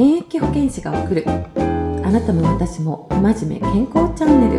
[0.00, 1.26] 現役保健師が送る。
[1.28, 1.30] あ
[2.10, 4.56] なたも私も真面目健康チャンネ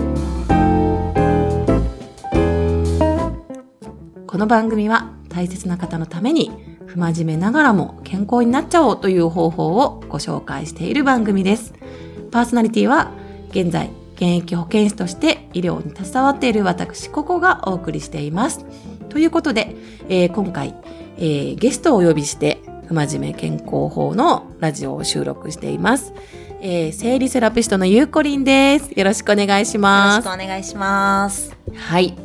[4.19, 4.27] ル。
[4.27, 6.51] この番組は大切な方のために
[6.85, 11.73] 不真面目ながらも健康になっちゃおうという方法をご紹介している番組です。
[12.29, 13.11] パーソナリティは
[13.49, 18.63] 現在現役保健師として医療に携わっている私ここがお送りしています。
[19.09, 19.75] ということで、
[20.07, 20.75] えー、今回、
[21.17, 22.61] えー、ゲストをお呼びして
[22.91, 26.13] 不真面目健康法のラジオを収録しています。
[26.59, 28.91] えー、生理セラピストのゆうこりんです。
[28.91, 30.25] よろしくお願いします。
[30.25, 31.55] よろしくお願いします。
[31.73, 32.17] はい。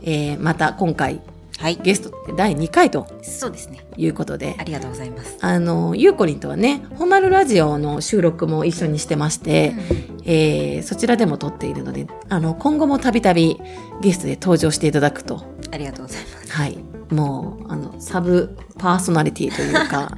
[0.00, 1.20] えー、また今回、
[1.58, 13.60] はい、ゲストって第2回とそうですねいうことでありがとうございますあのゆうこりんとはね「ほまるラジオ」の収録も一緒にしてまして、うん、えー、そちらでも撮っているのであの今後もたびたび
[14.00, 16.78] ゲストで登場していただくとありがとうございますはい
[17.10, 20.16] もうあのサブパーソナリティというか。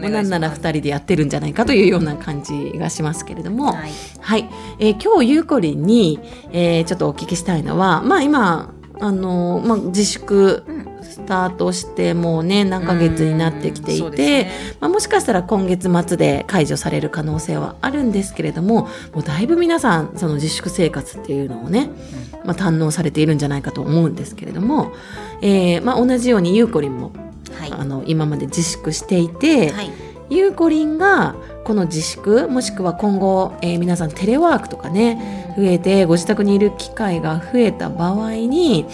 [0.00, 6.20] なんなら2人でやってるんじゃないかというような感じがしますけれども、はい、はい、えー、今日ゆうこりんに、
[6.52, 10.62] えー、ちょっとお聞きしたいのは、まあ今あのまあ自粛
[11.02, 21.90] スタートしてもうね何ヶ月になってきていて、ね、まあ、もしかしたら今月末で解除される可能性はあるんですけれどももうだいぶ皆さんその自粛生活っていうのをね、
[22.44, 24.92] まあ、堪能されているんじゃないかと思うんですけれども、
[25.42, 27.12] えーまあ、同じようにゆうこりんも、
[27.58, 29.90] はい、あの今まで自粛していて、はい、
[30.30, 38.86] ゆうこりんがこの自粛もしくは今後、えー、皆さんテレワークとかね増えてご自宅にいる機会が増えた場合に、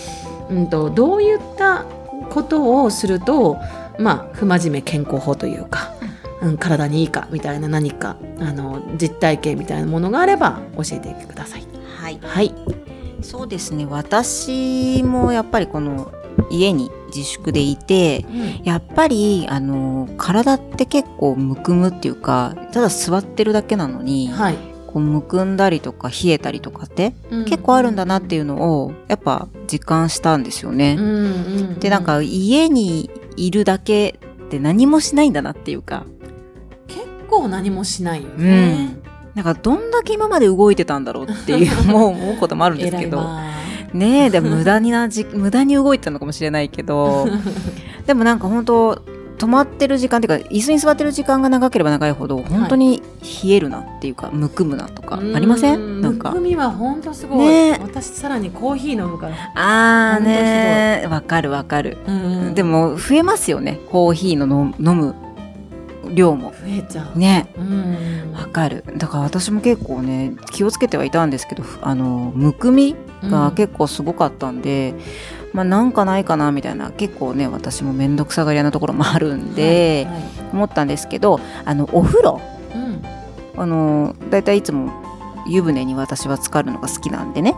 [0.51, 1.85] うんと、どういった
[2.31, 3.59] ことをすると
[3.99, 5.95] まあ不真面目健康法というか、
[6.43, 11.67] うん、体にいいかみたいな何かあの実体験みたいなものがあれば教えてください。
[11.99, 12.55] はい、はい。
[13.23, 13.87] そうですね。
[13.87, 16.13] 私もやっぱりこの
[16.51, 24.57] 家に自粛でいて、うん、やっぱりあの体って結構むくむっていうかただ座ってるだけなのに、はい、
[24.87, 30.97] こうむくんだりとか冷えたりとかって、うん、結構あるんだなっていうのをやっぱ実感したんですよね。
[30.99, 31.27] うんうんう
[31.73, 36.07] ん、でなんか家にいるだけって何もしないんだなっていうか
[36.89, 38.97] 結構何もしないよね。
[39.35, 43.23] なんかどんだけ今まで動いてたんだろうっていう もう思うこともあるんですけど。
[43.93, 47.29] ねえ、でも無駄になじ、 無駄に動いてたのかもしれないけど、
[48.07, 49.03] でもなんか本当
[49.39, 53.03] 止まってる時間っていうか椅子に座ってる時間が長ければ長いほど本当に
[53.45, 56.01] 冷えるなっていうか、はい、むくむなとかありません？
[56.01, 56.31] なんか。
[56.31, 59.35] むくみは本当すごい、ね、私さらにコーヒー飲むから。
[59.55, 61.99] ああねわかるわかる。
[62.55, 63.79] でも増えますよね。
[63.91, 65.15] コーヒーの飲む
[66.15, 66.51] 量も。
[66.51, 67.19] 増えちゃう。
[67.19, 67.49] ね。
[68.35, 68.85] わかる。
[68.97, 75.01] だから私も結構ね気をつけてはいたんですけどあのむくみが結構すごかったんで、うん、
[75.55, 82.41] まあなんかないかなみたいな結構ね私も面倒くさがり屋なところもあるんで、はいはい、思ったんですけどあのお風呂、
[82.75, 83.03] うん、
[83.61, 84.93] あのだいたいいつも
[85.49, 87.55] 湯船に私は浸かるのが好きなんでね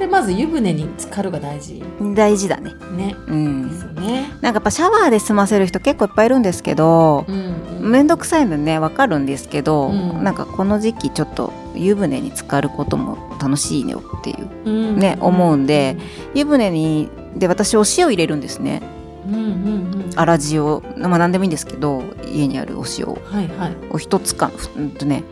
[0.00, 1.82] それまず湯船に浸かるが大事。
[2.14, 2.72] 大事だね。
[2.96, 4.30] ね、うん、ですよね。
[4.40, 15.98] なんかやっぱシャワーで済ませる人結構いっぱいいるんですけど面倒、うん、くさいのねわかるんですけど、うん、なんかこの時期ちょっと湯船に浸かることも楽しいねよっていう、うん、ね思うんで
[16.32, 18.80] 湯船にで私お塩入れるんですね。
[19.26, 25.24] うんうんうん、粗塩まあ何でもいいんですけど家にあるお塩を、はいはい、お一つかうんとね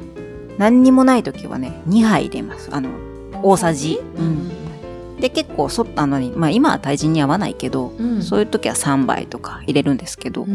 [0.59, 2.69] 何にもない時はね2杯入れます。
[2.71, 3.08] あの
[3.43, 10.47] 大さじ、うん、で結構そったのに、まあ、今は体重に合わないけど、うん、そういう時は3杯とか入れるんですけど。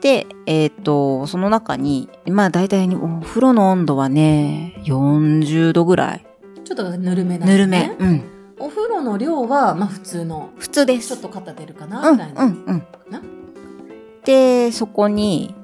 [0.00, 6.26] でえっ、ー、とその中にまあ大体お風呂の温度はね40度ぐらい。
[6.64, 7.96] ちょっとぬるめな、ね、ぬるめ。
[7.98, 8.24] うん。
[8.58, 10.50] お風呂の量はまあ普通の。
[10.58, 11.08] 普通です。
[11.08, 12.66] ちょっと肩出るかなみたいな、うんうん。
[12.66, 12.82] うん
[14.24, 15.54] でそこに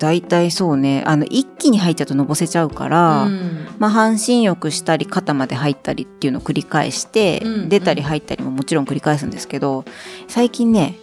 [0.00, 1.04] 大体そうね。
[1.06, 9.84] あの一気に入っちゃうとのぼせちゃうから、うん、まあ、半身浴したり肩まで入ったりっていうのを繰り返して、うんうん、出たり入ったりももちろん繰り返すんですけど
[10.26, 10.96] 最近ね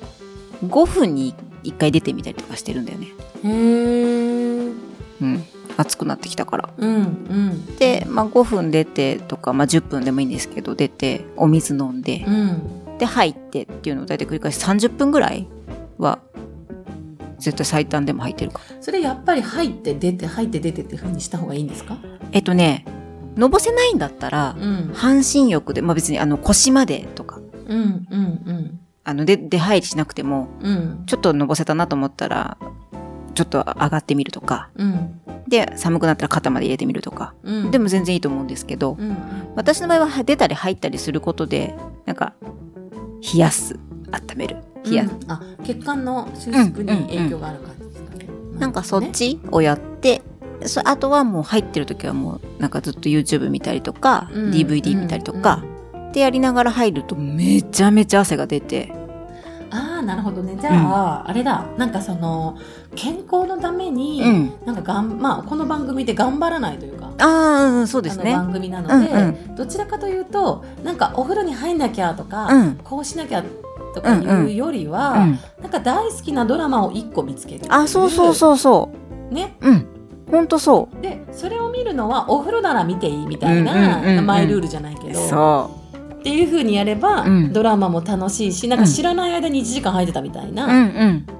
[0.65, 3.07] 5分に1回出てみたりとかしてるんだよね。
[3.43, 4.73] へー。
[5.21, 5.43] うん。
[5.77, 6.69] 暑くなってきたから。
[6.75, 15.47] うんうん、で、まあ、5分出てとか、まあ、10分でもいいんですけど出てお水飲んで、うん、で入ってっていうのを大体繰り返し30分ぐらい
[15.99, 16.19] は
[17.39, 21.97] 絶対最短でも入ってるかそれやっぱり入って出て入って出てっていうふうにした方がいいんですか？
[22.31, 22.85] えっとね
[23.35, 32.57] のぼせないんだったら、うん、半身浴で、まあ、別にあの腰までとか、うんうんうん、あので出入りしなくても、うん、ちょっとのぼせたなと思ったら
[33.35, 39.15] ちょっと上がってみるとか、うん、で寒くなったら肩まで入れてみるとか、うん、でも全然いいと思うんですけど、うん。
[39.55, 41.75] 私の場合は出たり入ったりすることで
[42.07, 42.33] なんか
[43.21, 43.79] 冷やす
[44.11, 44.57] 温める
[44.89, 48.27] 冷やす、あ血管の収縮に影響がある感じですかね、
[48.59, 50.21] なんかそっちをやって
[50.65, 55.63] そあとはもう入ってる時はもうなんかずっと YouTube 見たりとか、うん、DVD 見たりとか、
[55.93, 58.91] うん、ってやりながら入るとめちゃめちゃ汗が出て。
[59.69, 60.57] ああなるほどね。
[60.59, 61.65] じゃあ、うん、あれだ。
[61.77, 62.57] なんかその
[62.95, 68.31] 健康のために、うん、なんかがん、まあ、この番組で頑張らないというかああ、うん、そうですね。
[68.31, 73.43] 番組なので、うんうん、どちらかというとなんかお風呂に入んなきゃとか、うん、こうしなきゃ
[74.01, 78.89] とかいうよりは、うんうん、なんか大好きなドラマを一個見つけるあそうそうそうそ
[79.31, 79.33] う。
[79.33, 79.57] ね。
[79.61, 79.87] うん。
[80.29, 81.01] 本当そう。
[81.01, 85.19] でそれを見るのはお風呂なら見ていいみたいな、マイルールじゃないけど。
[85.19, 85.76] そう
[86.27, 90.67] っていうふうにやれば、うん、ドラマも楽しいしなんか知らない間に1時間入ってたみたいな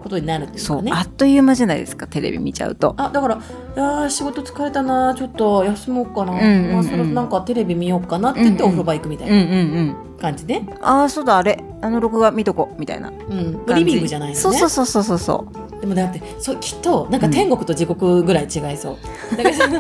[0.01, 2.95] ことになるっていうかね、あっという間じゃないですかテレビ見ちゃうと。
[2.97, 3.39] あだからい
[3.79, 10.73] や仕事疲れたなちょっと休もうかな、うんうんうん、まあ、それなんかテレビ見ようかなって言ってお風呂場行くみたいな感じで、うんうん。
[10.73, 11.61] うん、ああそうだあれ。
[11.81, 14.39] あの録画見とこみたいな、うん、リビングじゃないのね。
[14.39, 18.97] そうそうそうそうそうでもだってそきっとなんか天国と地獄ぐらい違いそう、
[19.31, 19.79] うん、だからその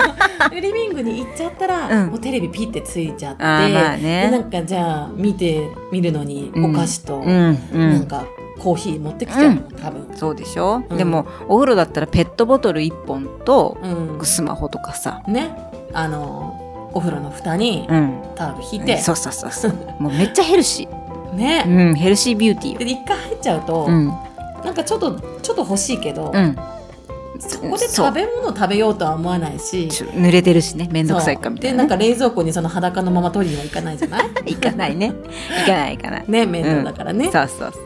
[0.51, 8.25] リビングに行っちゃったら、うん、もうテレビピッてついちゃって、まあね、でなんかじゃあ見て見るのにお菓子と、なんか
[8.59, 10.17] コーヒー持ってきちゃうの、多分。
[10.17, 13.77] そうでしょ、うん、でもお風呂だったらペットボトル1本と、
[14.23, 15.21] スマホとかさ。
[15.27, 15.55] ね。
[15.93, 17.87] あのお風呂の蓋に
[18.35, 19.73] タオル引いて、そうそうそうそう。
[19.99, 21.07] もうめっちゃヘルシー。
[21.37, 24.11] ね、うん、ヘルシービューティーで一回入っちゃうと、うん
[24.67, 26.55] なんかちょっとちょっと欲しいけど、うん、
[27.39, 34.27] そこで食べ物食べようとは思わないし濡れてるしね面倒くさいかみたいな、ね、でなんか冷蔵庫にその裸のまま取りにはいかないじゃない？
[34.51, 35.13] いかないね。
[35.63, 36.25] いかないいかない。
[36.27, 37.79] ね面倒だからね、うん、そうそうそ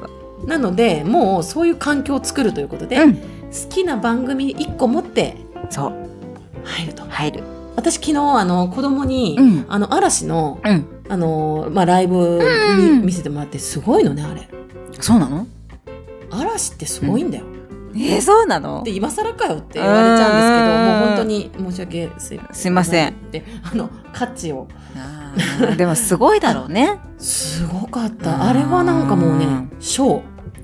[0.43, 0.47] う。
[0.47, 3.21] なのでもうそういう環境を作るということで、うん、好
[3.69, 5.37] きな番組1個持って
[5.69, 5.93] そう。
[6.63, 7.03] 入ると。
[7.07, 7.43] 入る。
[7.75, 12.41] 私昨日あの子供に、うん、あの嵐の、うん、あのまあライブ
[13.03, 14.49] 見せてもらってすごいのねあれ。
[14.99, 15.40] そうなの？
[16.51, 17.45] 嵐ってすごいんだよ。
[17.93, 18.83] うん、えー、そうなの？
[18.83, 22.11] で今更かよって言われちゃうんですけどもう本当に申し訳
[22.53, 23.31] すいません。
[23.31, 24.67] であの価値を。
[25.77, 26.99] でもすごいだろうね。
[27.17, 28.43] すごかった。
[28.43, 29.47] あれはなんかもうね
[29.79, 30.23] ショー。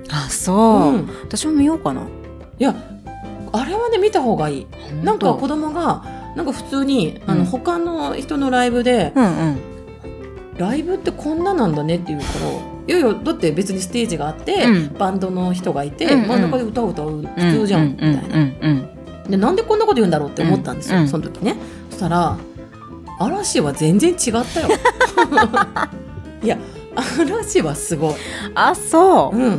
[0.09, 0.57] あそう、
[0.93, 2.01] うん、私も見ようかな。
[2.01, 2.75] いや
[3.53, 4.67] あれはね見た方がいい。
[5.03, 6.03] なんか子供が
[6.35, 9.57] なんか普通にあの、うん、他の人のライブで、うんうん、
[10.57, 21.57] ライブってこんななんだねって言うからいやいやだって別にステージがあって、うん、バンドの人がいて、うんうん、真ん中で歌を歌う普通じゃん、みたいな、でなんでこんなこと言うんだろうって思ったんですよ、その時ね。
[21.89, 22.37] そしたら
[23.19, 24.69] 嵐は全然違ったよ。
[26.43, 26.57] いや
[26.95, 28.13] 嵐はすごい。
[28.55, 29.57] あそう、うん、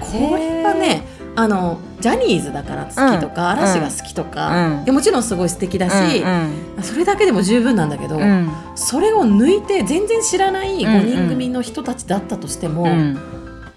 [0.00, 1.02] これはね
[1.36, 12.88] あのジャニーズだから好きとか、うん、嵐が好きとか、うん、もちろんすごい素敵だし、うんうん、それだけでも十分なんだけど、うん、それを抜いて全然知らない5人組の人たちだったとしても、うん。
[12.88, 13.18] うん、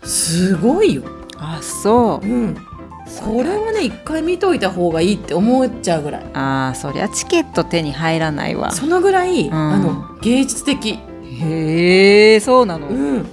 [0.03, 1.03] すごいよ。
[1.37, 6.25] あそう、うん、これはね一回見といた方がいいって思っちゃうぐらい。
[6.33, 8.71] ああそりゃチケット手に入らないわ。
[8.71, 10.99] そのぐらい、あの芸術的。
[11.23, 13.25] へえそうなの、うん、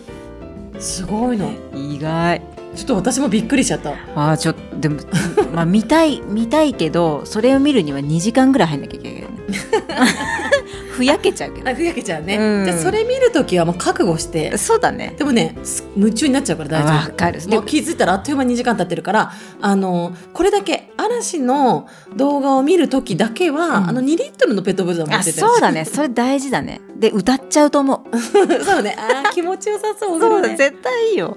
[0.78, 1.52] すごいの。
[1.74, 2.42] 意外
[2.76, 3.94] ちょっと私もびっくりしちゃった。
[4.14, 5.00] あちょっとでも
[5.52, 9.26] まあ見たい見たいけどそれを見るには2時間ぐらい入んなきゃいけない。
[10.90, 11.74] ふやけちゃうけど。
[11.74, 14.56] ふやけちゃうね、うん、じゃそれ見る時はもう覚悟して。
[14.58, 15.14] そうだね。
[15.16, 15.56] でもね
[15.96, 16.92] 夢中になっちゃうから大丈夫。
[16.92, 17.40] わかる。
[17.48, 25.32] もう気づいたらあっという間に2時間経ってるからあのこれだけ嵐の動画を見る時だけは、うん、あの2リットルのペットボトル持ってて。
[25.32, 25.84] そうだね。
[25.84, 26.80] それ大事だね。
[26.96, 28.16] で歌っちゃうと思う。
[28.64, 28.96] そうね。
[28.98, 31.36] あ気持ちよさそう、ね、そう絶対いいよ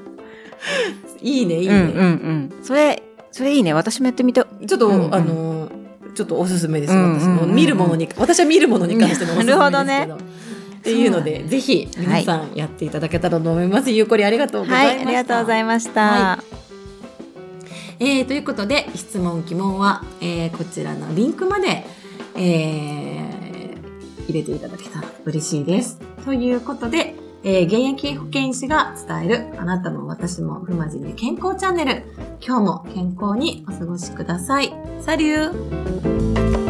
[1.24, 1.88] いいねいいね、うんうん。
[1.88, 3.01] うん、それ
[3.32, 3.74] それいいね。
[3.74, 5.72] 私もやってみたちょっと、うんうん、あの
[6.13, 9.58] ちょっとおすすめです、私の見るものに私は見るものに関してのおすすめですけど。
[9.58, 10.08] なるほどね。
[10.77, 13.86] っていうので、ぜひ皆さんやっていただけたらと思います。
[13.86, 14.98] はい、ゆうこりありがとうございました。
[14.98, 16.01] はい、ありがとうございました。
[16.01, 16.39] は
[18.00, 21.86] い、えー、ということで質問疑問は、えー、こちらのリンクまで、
[22.36, 26.00] えー、入れていただけたら嬉しいです。
[26.25, 27.15] ということで、
[27.46, 32.04] えー、現役保健師が伝えるあなたも私も不真面目健康チャンネル。
[32.40, 34.74] 今日も健康にお過ごしください。
[35.02, 36.62] サリュー